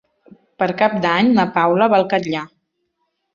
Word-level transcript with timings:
Per 0.61 0.67
Cap 0.79 0.95
d'Any 1.03 1.29
na 1.35 1.45
Paula 1.59 1.89
va 1.95 2.01
al 2.01 2.07
Catllar. 2.15 2.43